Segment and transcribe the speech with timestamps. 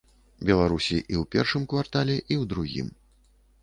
[0.49, 2.87] Беларусі і ў першым квартале, і ў другім.